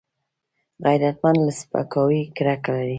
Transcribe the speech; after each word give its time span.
غیرتمند 0.85 1.39
له 1.45 1.51
سپکاوي 1.59 2.21
کرکه 2.35 2.69
لري 2.75 2.89